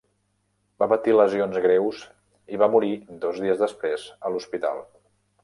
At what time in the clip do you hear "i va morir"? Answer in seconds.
2.57-2.91